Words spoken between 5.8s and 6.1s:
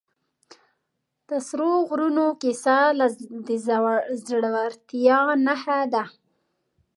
ده.